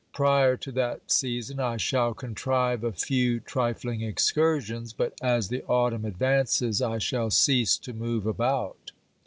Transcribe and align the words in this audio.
Prior 0.13 0.57
to 0.57 0.71
that 0.71 1.11
season 1.11 1.59
I 1.59 1.77
shall 1.77 2.15
contrive 2.15 2.83
a 2.83 2.91
few 2.91 3.39
trifling 3.39 4.01
excursions, 4.01 4.93
but 4.93 5.13
as 5.21 5.49
the 5.49 5.63
autumn 5.65 6.05
advances 6.05 6.81
I 6.81 6.97
shall 6.97 7.29
cease 7.29 7.77
to 7.77 7.93
move 7.93 8.25
about. 8.25 8.93